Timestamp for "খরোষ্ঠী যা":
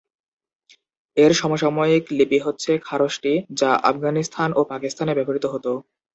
2.87-3.71